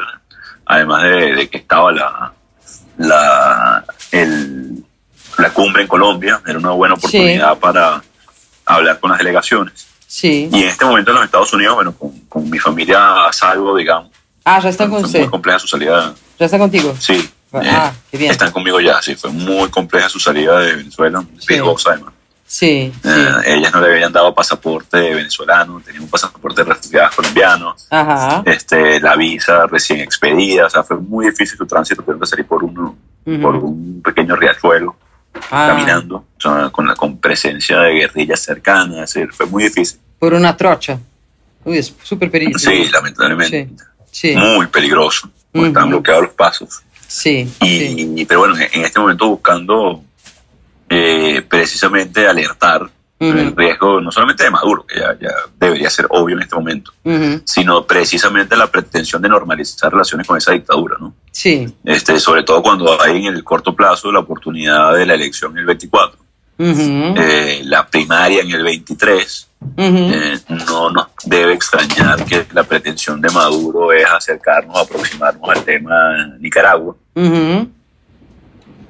[0.66, 2.34] además de, de que estaba la,
[2.98, 4.84] la, el-
[5.38, 8.02] la cumbre en Colombia, era una buena oportunidad para
[8.66, 9.88] hablar con las delegaciones.
[10.14, 10.50] Sí.
[10.52, 13.78] Y en este momento en los Estados Unidos, bueno, con, con mi familia a salvo,
[13.78, 14.12] digamos,
[14.44, 15.20] Ah, ya están con fue usted.
[15.22, 16.14] muy compleja su salida.
[16.38, 16.94] Ya está contigo.
[17.00, 18.32] Sí, Ah, eh, qué bien.
[18.32, 21.54] están conmigo ya, sí, fue muy compleja su salida de Venezuela, muy Sí.
[21.88, 22.14] además.
[22.46, 23.10] Sí, sí.
[23.10, 27.88] Eh, ellas no le habían dado pasaporte venezolano, tenían un pasaporte de refugiados colombianos.
[27.90, 28.44] Ajá.
[28.46, 32.46] este, la visa recién expedida, o sea, fue muy difícil su tránsito, tuvieron que salir
[32.46, 32.98] por, uno,
[33.42, 34.98] por un pequeño riachuelo,
[35.50, 40.00] Ah, caminando, o sea, con, la, con presencia de guerrillas cercanas, decir, fue muy difícil.
[40.20, 41.00] Por una trocha.
[41.64, 42.70] Uy, es súper peligroso.
[42.70, 43.70] Sí, lamentablemente,
[44.12, 45.68] Sí, muy peligroso, porque Ujú.
[45.68, 46.82] estaban bloqueados los pasos.
[47.08, 47.80] sí, Y,
[48.18, 48.26] sí.
[48.28, 50.04] Pero bueno, en, en este momento buscando
[50.90, 52.90] eh, precisamente alertar
[53.24, 55.30] El riesgo, no solamente de Maduro, que ya, ya
[55.60, 56.92] debería ser obvio en este momento,
[57.46, 61.14] sino precisamente la pretensión de normalizar relaciones con esa dictadura, ¿no?
[61.32, 61.72] Sí.
[61.86, 65.60] este, sobre todo cuando hay en el corto plazo la oportunidad de la elección en
[65.60, 66.20] el 24,
[66.58, 67.14] Ujú.
[67.18, 69.48] eh, la primaria en el 23.
[69.62, 69.78] Ujú.
[69.78, 75.94] eh, no nos debe extrañar que la pretensión de Maduro es acercarnos, aproximarnos al tema
[76.40, 76.96] Nicaragua,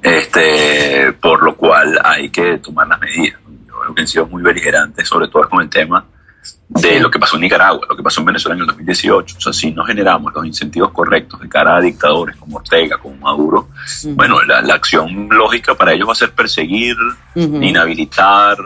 [0.02, 3.38] este, por lo cual hay que tomar las medidas.
[3.96, 6.04] Han sido muy beligerantes, sobre todo con el tema
[6.68, 9.36] de lo que pasó en Nicaragua, lo que pasó en Venezuela en el 2018.
[9.36, 13.14] O sea, si no generamos los incentivos correctos de cara a dictadores como Ortega, como
[13.16, 13.68] Maduro,
[14.06, 16.96] bueno, la, la acción lógica para ellos va a ser perseguir,
[17.34, 17.62] Ujú.
[17.62, 18.56] inhabilitar,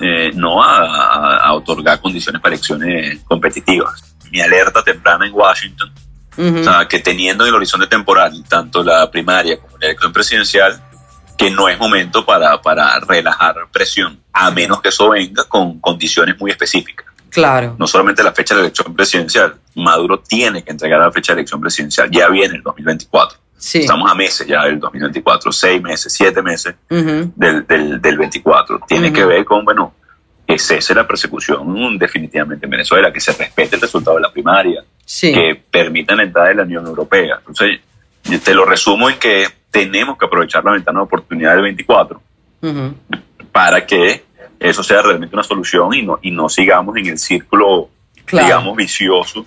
[0.00, 4.14] eh, no a, a- a otorgar condiciones para elecciones competitivas.
[4.30, 5.90] Mi alerta temprana en Washington,
[6.36, 6.60] Ujú.
[6.60, 10.80] o sea, que teniendo en el horizonte temporal tanto la primaria como la elección presidencial,
[11.38, 16.38] que no es momento para, para relajar presión, a menos que eso venga con condiciones
[16.38, 17.06] muy específicas.
[17.30, 17.76] Claro.
[17.78, 21.40] No solamente la fecha de la elección presidencial, Maduro tiene que entregar la fecha de
[21.40, 23.38] elección presidencial, ya viene el 2024.
[23.56, 23.80] Sí.
[23.80, 28.80] Estamos a meses ya del 2024, seis meses, siete meses del, del, del 24.
[28.88, 29.94] Tiene que ver con, bueno,
[30.46, 34.82] que cese la persecución definitivamente en Venezuela, que se respete el resultado de la primaria,
[35.04, 35.32] Sí.
[35.32, 37.36] que permita la entrada de la Unión Europea.
[37.38, 37.80] Entonces,
[38.36, 42.20] te lo resumo en que tenemos que aprovechar la ventana de oportunidad del 24
[42.62, 42.94] Ujú.
[43.52, 44.24] para que
[44.60, 47.88] eso sea realmente una solución y no, y no sigamos en el círculo,
[48.26, 48.46] Claro.
[48.46, 49.46] digamos, vicioso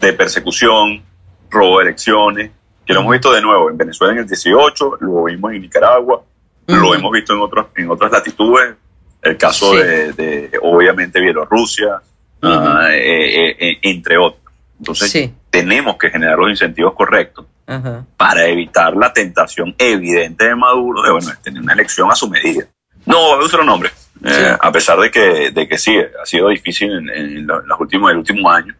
[0.00, 1.02] de persecución,
[1.50, 2.50] robo de elecciones,
[2.86, 6.22] que lo hemos visto de nuevo en Venezuela en el 18, lo vimos en Nicaragua,
[6.68, 8.74] lo hemos visto en, otros, en otras latitudes,
[9.22, 9.78] el caso Sí.
[9.78, 12.00] de, de, obviamente, Bielorrusia,
[12.42, 14.42] eh, eh, entre otros.
[14.78, 15.32] Entonces, Sí.
[15.50, 18.04] tenemos que generar los incentivos correctos Ajá.
[18.16, 22.64] para evitar la tentación evidente de Maduro de bueno, tener una elección a su medida.
[23.06, 23.90] No un nombre,
[24.24, 24.56] eh, Sí.
[24.60, 28.10] a pesar de que, de que sí, ha sido difícil en, en lo- los últimos,
[28.10, 28.74] el último año.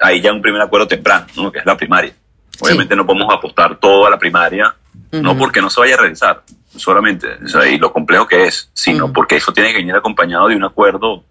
[0.00, 1.50] Hay ya un primer acuerdo temprano, ¿no?
[1.52, 2.12] que es la primaria.
[2.60, 4.74] Obviamente no podemos apostar todo a la primaria,
[5.12, 5.38] no Ujú.
[5.40, 6.42] porque no se vaya a realizar
[6.74, 9.12] solamente, o sea, y lo complejo que es, sino Ujú.
[9.14, 11.22] porque eso tiene que venir acompañado de un acuerdo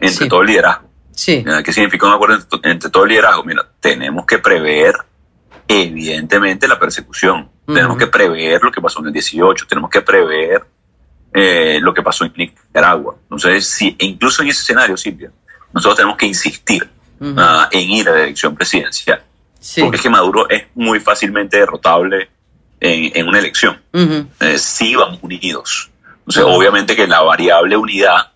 [0.00, 0.28] entre Sí.
[0.28, 0.88] todo el liderazgo.
[1.12, 1.42] Sí.
[1.44, 3.42] Mira, ¿Qué significa un acuerdo entre, entre todo el liderazgo?
[3.44, 4.94] Mira, tenemos que prever
[5.68, 7.50] evidentemente la persecución.
[7.66, 10.64] Tenemos que prever lo que pasó en el 18, tenemos que prever
[11.34, 13.16] eh, lo que pasó en Nicaragua.
[13.24, 15.30] Entonces, si, e incluso en ese escenario, Silvia,
[15.72, 16.88] nosotros tenemos que insistir
[17.36, 19.22] ah, en ir a la elección presidencial.
[19.60, 19.82] Sí.
[19.82, 22.30] Porque es que Maduro es muy fácilmente derrotable
[22.80, 23.78] en, en una elección.
[23.92, 24.26] Ujú.
[24.40, 25.90] Eh, sí vamos unidos.
[26.20, 28.32] Entonces, obviamente que la variable unidad,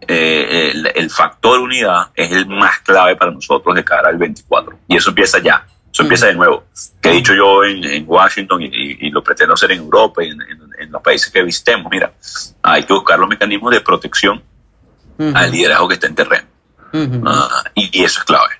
[0.00, 4.78] eh, el, el factor unidad es el más clave para nosotros de cara al 24.
[4.88, 5.66] Y eso empieza ya.
[5.92, 6.64] Eso empieza de nuevo.
[7.00, 10.24] Que he dicho yo en, en Washington y, y- y lo pretendo hacer en Europa
[10.24, 11.90] y en, en- en los países que visitemos.
[11.90, 12.12] Mira,
[12.62, 14.42] hay que buscar los mecanismos de protección
[15.34, 16.46] al liderazgo que está en terreno.
[17.26, 18.54] Ah, y, y eso es clave.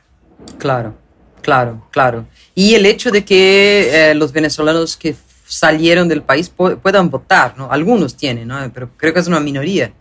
[0.58, 0.94] Claro,
[1.42, 2.26] claro, claro.
[2.54, 5.16] Y el hecho de que eh, los venezolanos que
[5.46, 7.70] salieron del país pu- puedan votar, ¿no?
[7.72, 8.58] Algunos tienen, ¿no?
[8.72, 9.92] Pero creo que es una minoría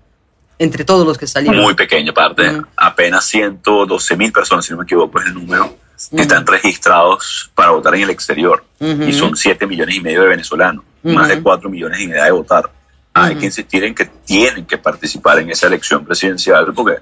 [0.60, 1.60] entre todos los que salieron.
[1.62, 2.67] Muy pequeña parte, Ujú.
[2.78, 5.76] apenas 112 mil personas, si no me equivoco, es el número
[6.12, 6.22] Ujú.
[6.22, 8.64] están registrados para votar en el exterior.
[8.80, 9.04] Ujú.
[9.04, 11.14] Y son 7 millones y medio de venezolanos, Ujú.
[11.14, 12.70] más de 4 millones en edad de votar.
[13.14, 16.96] Hay que insistir en que tienen que participar en esa elección presidencial, porque,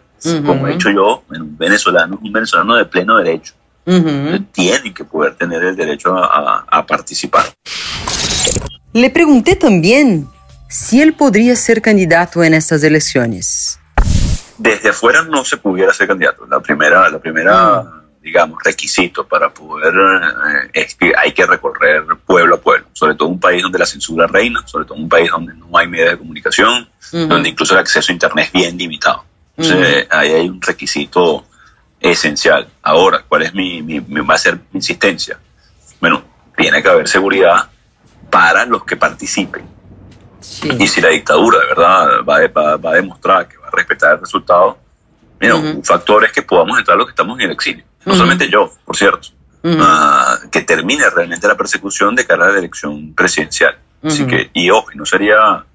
[0.44, 3.54] como he dicho yo, un venezolano es un venezolano de pleno derecho.
[3.86, 4.40] Ujú.
[4.52, 7.46] Tienen que poder tener el derecho a, a- a participar.
[8.94, 10.28] Le pregunté también
[10.68, 13.80] si él podría ser candidato en estas elecciones.
[14.58, 16.46] desde afuera no se pudiera ser candidato.
[16.48, 17.86] La primera, la primera
[18.30, 23.28] digamos, requisito para poder eh, es que hay que recorrer pueblo a pueblo, sobre todo
[23.28, 26.18] un país donde la censura reina, sobre todo un país donde no hay medios de
[26.20, 27.28] comunicación, Ujú.
[27.28, 29.24] donde incluso el acceso a Internet es bien limitado.
[29.58, 31.44] Entonces, ahí hay un requisito
[32.00, 32.68] esencial.
[32.84, 35.38] Ahora, ¿cuál es mi, mi- mi- va a ser mi insistencia?
[36.00, 36.24] Bueno,
[36.56, 37.68] tiene que haber seguridad
[38.30, 39.66] para los que participen.
[40.40, 40.70] Sí.
[40.80, 43.72] Y si la dictadura de verdad va, a- va- va a demostrar que va a
[43.72, 44.78] respetar el resultado,
[45.42, 45.68] mira, Ujú.
[45.68, 47.84] un factor es que podamos entrar los que estamos en el exilio.
[48.06, 49.30] No solamente yo, por cierto.
[49.64, 53.78] Ah, que termine realmente la persecución de cara a la elección presidencial.
[54.04, 54.30] Así Ujú.
[54.32, 55.66] que, y ojo, no sería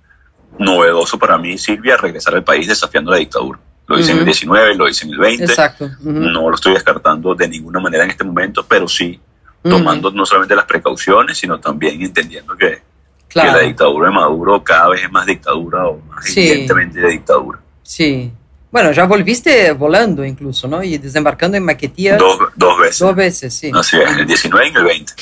[0.59, 3.59] novedoso para mí, Silvia, regresar al país desafiando la dictadura.
[3.87, 4.27] Lo hice en el Ujú.
[4.27, 5.45] 19, lo hice en el 20.
[5.45, 5.91] Exacto.
[6.01, 9.21] No lo estoy descartando de ninguna manera en este momento, pero sí
[9.63, 12.83] tomando no solamente las precauciones, sino también entendiendo que,
[13.29, 13.53] Claro.
[13.53, 16.47] que la dictadura de Maduro cada vez es más dictadura o más Sí.
[16.49, 17.59] evidentemente de dictadura.
[17.83, 18.31] Sí.
[18.75, 20.83] Bueno, ya volviste volando incluso, ¿no?
[20.83, 22.99] Y desembarcando en Maquetía Dos, dos veces.
[22.99, 23.71] dos veces, sí.
[23.73, 25.13] Así es, en el 19 y el 20.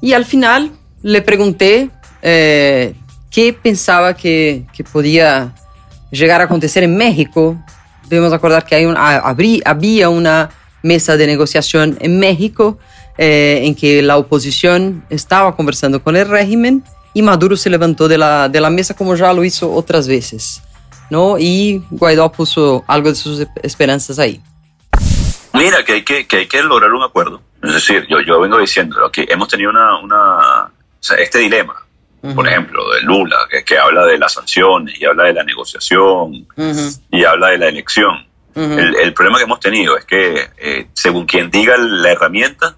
[0.00, 0.70] Y al final
[1.02, 1.90] le pregunté
[2.22, 2.94] eh,
[3.32, 5.52] qué pensaba que, que podía
[6.12, 7.56] llegar a acontecer en México.
[8.08, 10.50] Debemos acordar que hay un, habrí- había una
[10.84, 12.78] mesa de negociación en México
[13.18, 18.18] eh, en que la oposición estaba conversando con el régimen y Maduro se levantó de
[18.18, 20.62] la, de la mesa como ya lo hizo otras veces.
[21.10, 21.36] ¿No?
[21.38, 24.40] Y Guaidó puso algo de sus esperanzas ahí.
[25.52, 27.42] Mira, que hay que, que hay que lograr un acuerdo.
[27.62, 31.74] Es decir, yo, yo vengo diciendo que hemos tenido una, una o sea, este dilema,
[32.34, 36.46] por ejemplo, de Lula, que, que habla de las sanciones y habla de la negociación
[37.10, 38.26] y habla de la elección.
[38.54, 42.76] El, el problema que hemos tenido es que, eh, según quien diga la herramienta,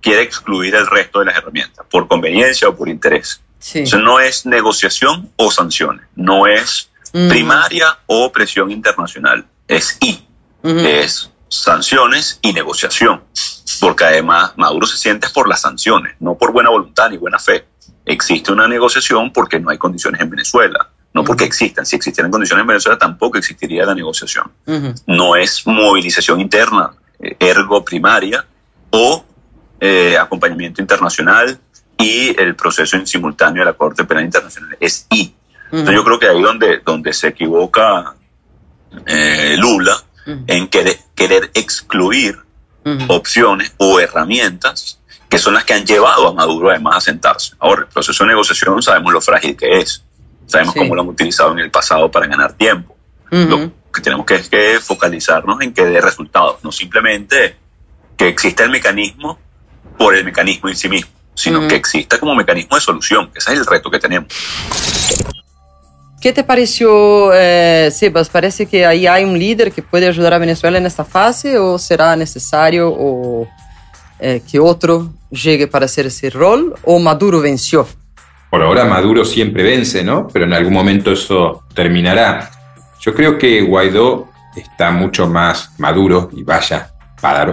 [0.00, 3.42] quiere excluir el resto de las herramientas, por conveniencia o por interés.
[3.58, 3.84] Sí.
[3.98, 6.90] No es negociación o sanciones, no es
[7.28, 10.26] Primaria o presión internacional, es y,
[10.62, 10.78] ujú.
[10.80, 13.22] es sanciones y negociación,
[13.80, 17.66] porque además Maduro se siente por las sanciones, no por buena voluntad ni buena fe.
[18.04, 21.86] Existe una negociación porque no hay condiciones en Venezuela, no porque existan.
[21.86, 24.50] Si existieran condiciones en Venezuela tampoco existiría la negociación.
[25.06, 28.44] No es movilización interna, eh, ergo primaria,
[28.90, 29.24] o
[29.80, 31.58] eh, acompañamiento internacional
[31.98, 34.76] y el proceso en simultáneo de la Corte Penal Internacional.
[34.80, 35.34] Es I.
[35.78, 38.14] Entonces yo creo que ahí donde, donde se equivoca
[39.06, 40.00] eh, Lula
[40.46, 42.38] en querer, querer excluir
[43.08, 47.54] opciones o herramientas que son las que han llevado a Maduro además a sentarse.
[47.58, 50.04] Ahora, el proceso de negociación sabemos lo frágil que es,
[50.46, 52.96] sabemos cómo lo han utilizado en el pasado para ganar tiempo.
[53.30, 57.56] Lo que tenemos que es que focalizarnos en que dé resultados, no simplemente
[58.16, 59.36] que exista el mecanismo
[59.98, 63.58] por el mecanismo en sí mismo, sino que exista como mecanismo de solución, ese es
[63.58, 64.28] el reto que tenemos.
[66.24, 68.30] ¿Qué te pareció, eh, Sebas?
[68.30, 71.78] ¿Parece que ahí hay un líder que puede ayudar a Venezuela en esta fase o
[71.78, 73.46] será necesario
[74.18, 77.86] eh, que otro llegue para hacer ese rol o Maduro venció?
[78.48, 80.26] Por ahora Maduro siempre vence, ¿no?
[80.32, 82.50] Pero en algún momento eso terminará.
[83.02, 86.90] Yo creo que Guaidó está mucho más maduro y vaya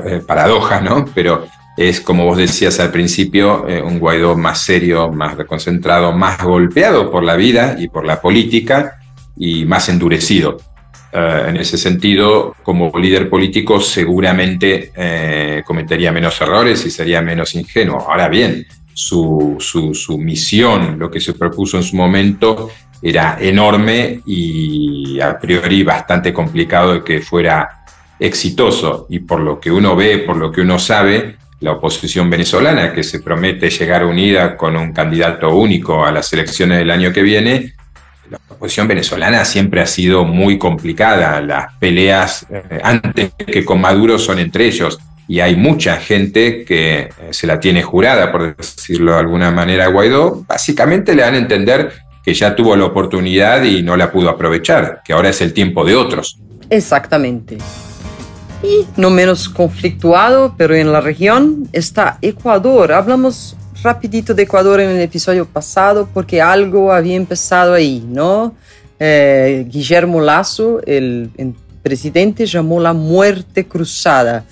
[0.05, 1.03] eh, paradoja, ¿no?
[1.13, 1.45] Pero
[1.77, 7.10] es, como vos decías al principio, eh, un Guaidó más serio, más reconcentrado, más golpeado
[7.10, 8.97] por la vida y por la política
[9.38, 10.57] y más endurecido.
[11.13, 17.55] Eh, en ese sentido, como líder político, seguramente eh, cometería menos errores y sería menos
[17.55, 17.99] ingenuo.
[17.99, 22.69] Ahora bien, su, su, su, misión, lo que se propuso en su momento,
[23.01, 27.84] era enorme y a priori bastante complicado de que fuera
[28.19, 29.07] exitoso.
[29.10, 33.04] Y por lo que uno ve, por lo que uno sabe, la oposición venezolana, que
[33.04, 37.74] se promete llegar unida con un candidato único a las elecciones del año que viene,
[38.32, 41.41] la oposición venezolana siempre ha sido muy complicada.
[41.41, 45.00] Las peleas eh, antes que con Maduro son entre ellos.
[45.28, 49.86] Y hay mucha gente que eh, se la tiene jurada, por decirlo de alguna manera,
[49.86, 50.45] a Guaidó.
[50.47, 51.91] Básicamente le dan a entender
[52.24, 55.84] que ya tuvo la oportunidad y no la pudo aprovechar, que ahora es el tiempo
[55.84, 56.39] de otros.
[56.69, 57.58] Exactamente.
[58.63, 62.91] Y no menos conflictuado, pero en la región, está Ecuador.
[62.91, 68.54] Hablamos rapidito de Ecuador en el episodio pasado porque algo había empezado ahí, ¿no?
[69.00, 71.32] Eh, Guillermo Lazo, el,
[71.82, 74.45] presidente, llamó la muerte cruzada,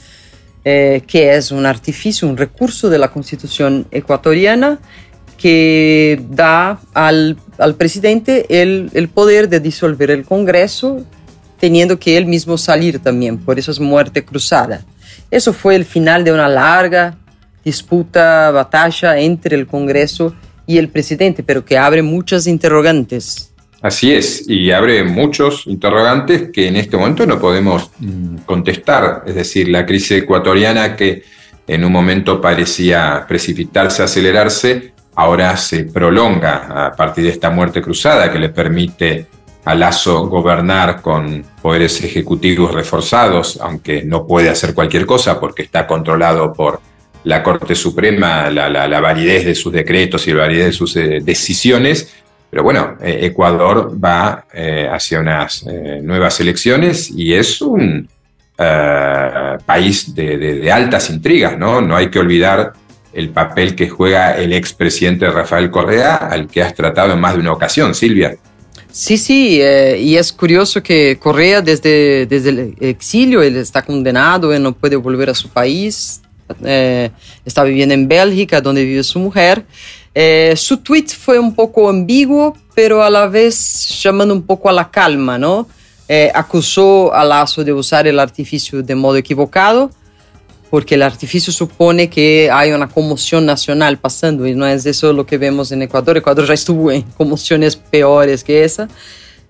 [0.65, 4.79] eh, que es un artificio, un recurso de la constitución ecuatoriana
[5.37, 11.05] que da al, al presidente el, el, poder de disolver el Congreso
[11.59, 14.85] teniendo que él mismo salir también, por eso es muerte cruzada.
[15.29, 17.17] Eso fue el final de una larga
[17.63, 20.33] disputa, batalla entre el Congreso
[20.65, 23.53] y el presidente, pero que abre muchas interrogantes.
[23.81, 29.23] Así es, y abre muchos interrogantes que en este momento no podemos mm, contestar.
[29.25, 31.23] Es decir, la crisis ecuatoriana que
[31.65, 38.31] en un momento parecía precipitarse, acelerarse, ahora se prolonga a partir de esta muerte cruzada
[38.31, 39.27] que le permite
[39.65, 45.85] a Lazo gobernar con poderes ejecutivos reforzados, aunque no puede hacer cualquier cosa porque está
[45.85, 46.81] controlado por
[47.23, 52.13] la Corte Suprema, la, validez de sus decretos y la validez de sus eh, decisiones.
[52.49, 55.65] Pero bueno, eh, Ecuador va eh, hacia unas
[56.01, 58.07] nuevas elecciones y es un
[59.65, 61.79] país de, de, altas intrigas, ¿no?
[61.79, 62.73] No hay que olvidar
[63.13, 67.39] el papel que juega el expresidente Rafael Correa, al que has tratado en más de
[67.39, 68.35] una ocasión, Silvia.
[68.91, 74.51] Sí, sí, eh, y es curioso que Correa desde, desde el exilio, él está condenado,
[74.51, 76.21] él no puede volver a su país,
[76.63, 77.11] eh,
[77.45, 79.63] está viviendo en Bélgica, donde vive su mujer.
[80.15, 84.73] Eh, su tweet fue un poco ambiguo, pero a la vez llamando un poco a
[84.73, 85.67] la calma, ¿no?
[86.33, 89.91] acusó a Lazo de usar el artificio de modo equivocado
[90.69, 95.25] porque el artificio supone que hay una conmoción nacional pasando y no es eso lo
[95.25, 96.17] que vemos en Ecuador.
[96.17, 98.87] Ecuador ya estuvo en conmociones peores que esa.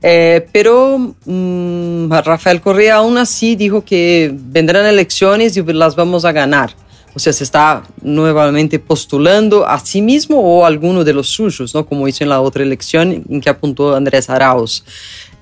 [0.02, 6.32] Eh, pero mm, Rafael Correa aún así dijo que vendrán elecciones y las vamos a
[6.32, 6.74] ganar.
[7.14, 11.74] O sea, se está nuevamente postulando a sí mismo o a alguno de los suyos,
[11.74, 11.86] ¿no?
[11.86, 14.86] como hizo en la otra elección en que apuntó Andrés Arauz.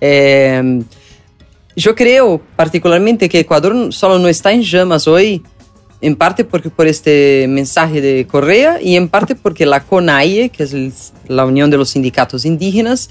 [0.01, 0.81] Eh,
[1.75, 5.43] yo creo particularmente que Ecuador solo no está en llamas hoy
[6.01, 10.63] en parte porque por este mensaje de Correa y en parte porque la CONAIE, que
[10.63, 13.09] es la Unión de los Sindicatos Indígenas,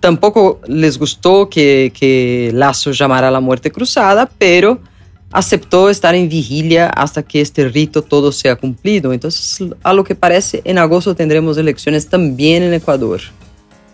[0.00, 4.80] tampoco les gustó que, que Lazo llamara a la muerte cruzada, pero
[5.30, 9.12] aceptó estar en vigilia hasta que este rito todo sea cumplido.
[9.12, 13.20] Entonces, a lo que parece, en agosto tendremos elecciones también en Ecuador.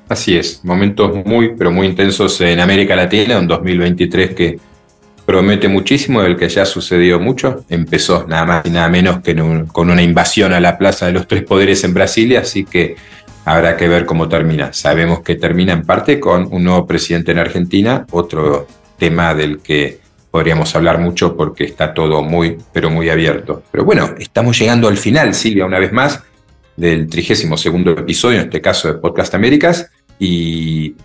[0.08, 4.58] Así es, momentos muy, pero muy intensos en América Latina, en 2023 que
[5.26, 7.64] promete muchísimo, del que ya sucedió mucho.
[7.68, 9.34] Empezó nada más y nada menos que
[9.72, 12.96] con una invasión a la Plaza de los Tres Poderes en Brasilia, así que
[13.44, 14.72] habrá que ver cómo termina.
[14.72, 18.66] Sabemos que termina en parte con un nuevo presidente en Argentina, otro
[18.98, 20.00] tema del que
[20.30, 23.62] podríamos hablar mucho porque está todo muy, pero muy abierto.
[23.70, 26.22] Pero bueno, estamos llegando al final, Silvia, una vez más,
[26.76, 27.66] del 32
[27.98, 30.96] episodio, en este caso de Podcast Américas, y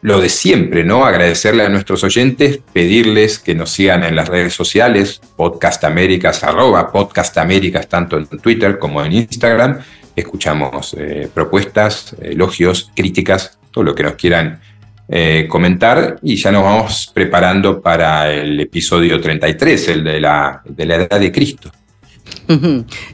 [0.00, 1.04] lo de siempre, ¿no?
[1.04, 6.92] Agradecerle a nuestros oyentes, pedirles que nos sigan en las redes sociales, Podcast Américas, arroba
[6.92, 9.78] Podcast Américas, tanto en Twitter como en Instagram.
[10.14, 14.60] Escuchamos eh, propuestas, elogios, críticas, todo lo que nos quieran
[15.08, 20.86] eh, comentar y ya nos vamos preparando para el episodio 33, el de la, de
[20.86, 21.72] la edad de Cristo.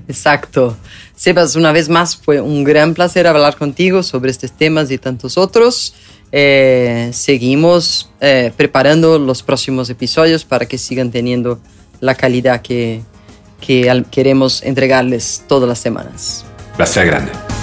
[0.09, 0.77] Exacto.
[1.17, 5.39] Sebas, una vez más fue un gran placer hablar contigo sobre estos temas y tantos
[5.39, 5.95] otros.
[6.37, 11.61] Eh, seguimos eh, preparando los próximos episodios para que sigan teniendo
[12.01, 13.03] la calidad que,
[13.61, 16.45] que queremos entregarles todas las semanas.
[16.77, 17.54] Placer grande.